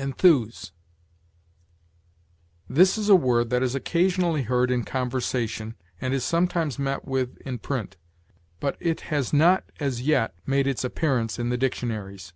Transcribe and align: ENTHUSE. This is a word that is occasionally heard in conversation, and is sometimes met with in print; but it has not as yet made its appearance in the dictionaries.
ENTHUSE. 0.00 0.72
This 2.68 2.98
is 2.98 3.08
a 3.08 3.14
word 3.14 3.50
that 3.50 3.62
is 3.62 3.76
occasionally 3.76 4.42
heard 4.42 4.72
in 4.72 4.82
conversation, 4.82 5.76
and 6.00 6.12
is 6.12 6.24
sometimes 6.24 6.80
met 6.80 7.04
with 7.04 7.36
in 7.42 7.58
print; 7.60 7.96
but 8.58 8.76
it 8.80 9.02
has 9.02 9.32
not 9.32 9.62
as 9.78 10.02
yet 10.02 10.34
made 10.44 10.66
its 10.66 10.82
appearance 10.82 11.38
in 11.38 11.50
the 11.50 11.56
dictionaries. 11.56 12.32